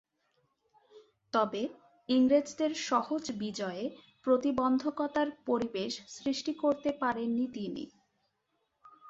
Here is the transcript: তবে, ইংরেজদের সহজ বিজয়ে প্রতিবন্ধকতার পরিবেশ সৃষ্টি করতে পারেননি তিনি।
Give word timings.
তবে, 1.33 1.61
ইংরেজদের 2.09 2.71
সহজ 2.87 3.23
বিজয়ে 3.39 3.83
প্রতিবন্ধকতার 4.25 5.27
পরিবেশ 5.45 5.93
সৃষ্টি 6.15 6.53
করতে 6.63 6.89
পারেননি 7.01 7.45
তিনি। 7.53 7.83